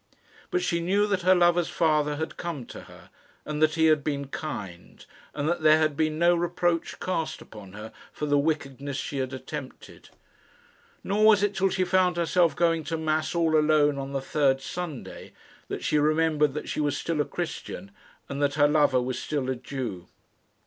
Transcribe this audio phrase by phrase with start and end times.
[0.49, 3.11] But she knew that her lover's father had come to her,
[3.45, 7.73] and that he had been kind, and that there had been no reproach cast upon
[7.73, 10.09] her for the wickedness she had attempted.
[11.03, 14.59] Nor was it till she found herself going to mass all alone on the third
[14.59, 15.33] Sunday
[15.67, 17.91] that she remembered that she was still a Christian,
[18.27, 20.07] and that her lover was still a Jew.